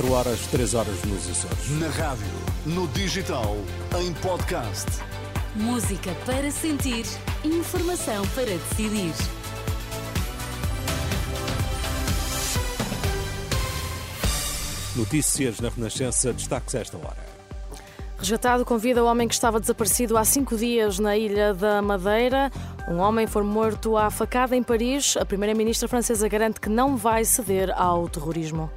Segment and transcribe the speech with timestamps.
[0.00, 1.70] 4 horas, 3 horas nos Açores.
[1.78, 2.24] Na rádio,
[2.64, 3.54] no digital,
[4.00, 4.86] em podcast.
[5.54, 7.04] Música para sentir,
[7.44, 9.12] informação para decidir.
[14.96, 17.18] Notícias na Renascença, destaques esta hora.
[18.18, 22.50] Resgatado convida o homem que estava desaparecido há cinco dias na Ilha da Madeira.
[22.88, 25.16] Um homem foi morto à facada em Paris.
[25.18, 28.70] A primeira-ministra francesa garante que não vai ceder ao terrorismo.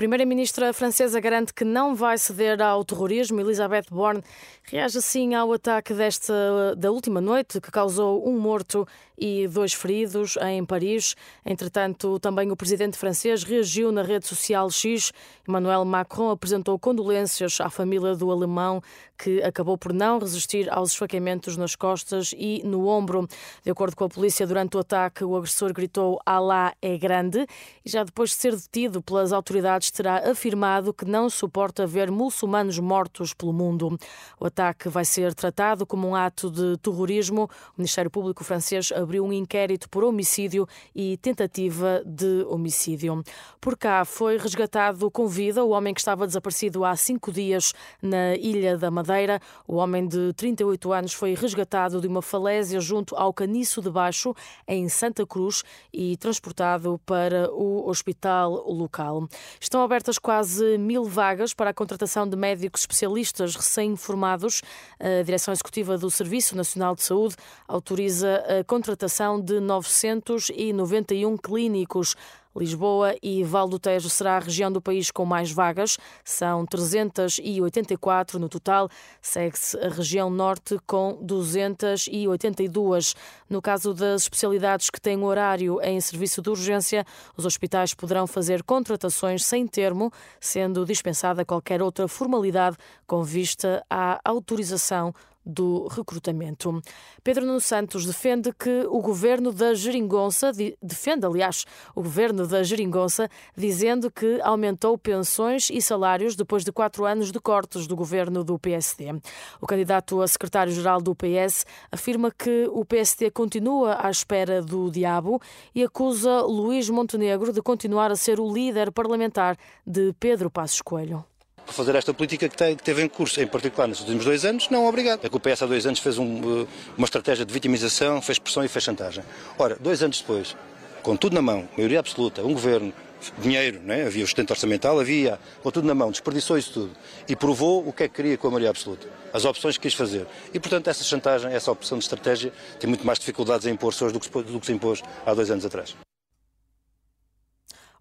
[0.00, 3.38] Primeira-ministra francesa garante que não vai ceder ao terrorismo.
[3.38, 4.22] Elizabeth Borne
[4.62, 10.38] reage assim ao ataque desta da última noite que causou um morto e dois feridos
[10.40, 11.14] em Paris.
[11.44, 15.12] Entretanto, também o presidente francês reagiu na rede social X.
[15.46, 18.82] Emmanuel Macron apresentou condolências à família do alemão
[19.18, 23.28] que acabou por não resistir aos esfaqueamentos nas costas e no ombro.
[23.62, 27.46] De acordo com a polícia, durante o ataque, o agressor gritou Alá é grande
[27.84, 32.78] e já depois de ser detido pelas autoridades terá afirmado que não suporta ver muçulmanos
[32.78, 33.98] mortos pelo mundo.
[34.38, 37.44] O ataque vai ser tratado como um ato de terrorismo.
[37.44, 43.22] O Ministério Público francês abriu um inquérito por homicídio e tentativa de homicídio.
[43.60, 48.34] Por cá foi resgatado com vida o homem que estava desaparecido há cinco dias na
[48.36, 49.40] Ilha da Madeira.
[49.66, 54.34] O homem de 38 anos foi resgatado de uma falésia junto ao Caniço de Baixo,
[54.66, 59.28] em Santa Cruz, e transportado para o hospital local.
[59.60, 64.60] Estão Estão abertas quase mil vagas para a contratação de médicos especialistas recém-formados.
[65.00, 67.34] A Direção Executiva do Serviço Nacional de Saúde
[67.66, 72.14] autoriza a contratação de 991 clínicos.
[72.56, 78.38] Lisboa e Val do Tejo será a região do país com mais vagas, são 384
[78.40, 78.88] no total.
[79.22, 83.14] Segue-se a região norte com 282.
[83.48, 87.04] No caso das especialidades que têm horário em serviço de urgência,
[87.36, 92.76] os hospitais poderão fazer contratações sem termo, sendo dispensada qualquer outra formalidade
[93.06, 95.14] com vista à autorização
[95.44, 96.80] do recrutamento.
[97.24, 100.52] Pedro Nuno Santos defende que o governo da Geringonça,
[100.82, 101.64] defende, aliás,
[101.94, 107.40] o governo da Geringonça, dizendo que aumentou pensões e salários depois de quatro anos de
[107.40, 109.20] cortes do governo do PSD.
[109.60, 115.40] O candidato a secretário-geral do PS afirma que o PSD continua à espera do diabo
[115.74, 121.29] e acusa Luís Montenegro de continuar a ser o líder parlamentar de Pedro Passos Coelho
[121.72, 124.68] fazer esta política que, tem, que teve em curso, em particular nos últimos dois anos,
[124.68, 125.24] não obrigado.
[125.24, 126.66] É que o PS há dois anos fez um, eh,
[126.96, 129.24] uma estratégia de vitimização, fez pressão e fez chantagem.
[129.58, 130.56] Ora, dois anos depois,
[131.02, 132.92] com tudo na mão, maioria absoluta, um governo,
[133.38, 134.06] dinheiro, né?
[134.06, 136.90] havia o sustento orçamental, havia, com tudo na mão, desperdiçou isso tudo
[137.28, 139.94] e provou o que é que queria com a maioria absoluta, as opções que quis
[139.94, 140.26] fazer.
[140.52, 144.14] E, portanto, essa chantagem, essa opção de estratégia tem muito mais dificuldades em impor-se hoje
[144.14, 145.94] do que, do que se impôs há dois anos atrás.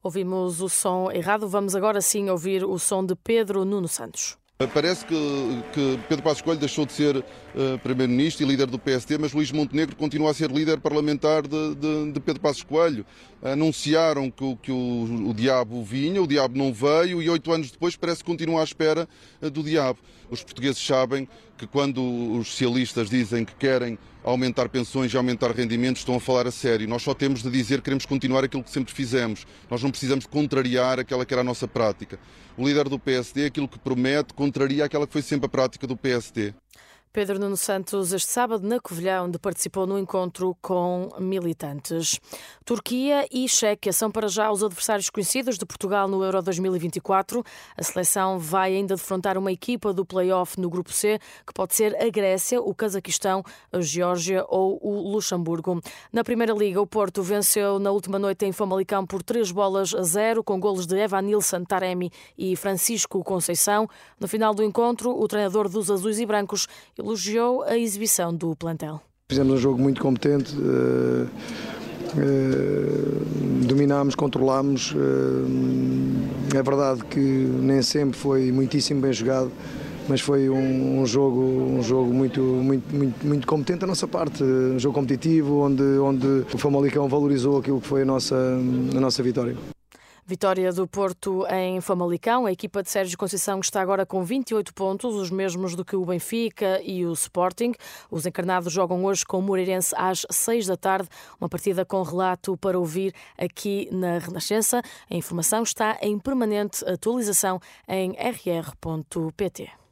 [0.02, 4.38] Ouvimos o som errado, vamos agora sim ouvir o som de Pedro Nuno Santos.
[4.74, 5.16] Parece que,
[5.74, 7.24] que, Pedro Passos Coelho deixou de ser uh,
[7.82, 12.12] Primeiro-Ministro e líder do PSD, mas Luís Montenegro continua a ser líder parlamentar de, de,
[12.12, 13.06] de Pedro Passos Coelho.
[13.42, 17.96] Anunciaram que, que o, o, diabo vinha, o diabo não veio e oito anos depois
[17.96, 19.08] parece que continua à espera
[19.42, 20.00] uh, do diabo.
[20.30, 21.26] Os portugueses sabem
[21.58, 22.02] que quando
[22.38, 26.88] os socialistas dizem que querem aumentar pensões e aumentar rendimentos, estão a falar a sério.
[26.88, 29.46] Nós só temos de dizer que queremos continuar aquilo que sempre fizemos.
[29.70, 32.20] Nós não precisamos contrariar aquela que era a nossa prática.
[32.58, 35.96] O líder do PSD, aquilo que promete, contraria aquela que foi sempre a prática do
[35.96, 36.54] PSD.
[37.12, 42.20] Pedro Nuno Santos, este sábado na Covilhã, onde participou no encontro com militantes.
[42.64, 47.44] Turquia e Chequia são para já os adversários conhecidos de Portugal no Euro 2024.
[47.76, 51.18] A seleção vai ainda defrontar uma equipa do play-off no Grupo C,
[51.48, 55.82] que pode ser a Grécia, o Cazaquistão, a Geórgia ou o Luxemburgo.
[56.14, 60.04] Na Primeira Liga, o Porto venceu na última noite em Famalicão por três bolas a
[60.04, 63.90] zero, com golos de Evanilson Taremi e Francisco Conceição.
[64.20, 66.68] No final do encontro, o treinador dos azuis e brancos
[67.00, 69.02] elogiou a exibição do plantel.
[69.32, 70.56] Fizemos um jogo muito competente.
[70.56, 71.28] Uh,
[72.18, 74.92] uh, dominámos, controlámos.
[74.92, 79.52] Uh, é verdade que nem sempre foi muitíssimo bem jogado,
[80.08, 84.44] mas foi um, um, jogo, um jogo muito, muito, muito, muito competente da nossa parte,
[84.44, 89.22] um jogo competitivo onde, onde o Famalicão valorizou aquilo que foi a nossa, a nossa
[89.22, 89.56] vitória.
[90.30, 92.46] Vitória do Porto em Famalicão.
[92.46, 96.06] A equipa de Sérgio Conceição está agora com 28 pontos, os mesmos do que o
[96.06, 97.74] Benfica e o Sporting.
[98.12, 101.10] Os encarnados jogam hoje com o Moreirense às 6 da tarde,
[101.42, 104.84] uma partida com relato para ouvir aqui na Renascença.
[105.10, 109.89] A informação está em permanente atualização em rr.pt.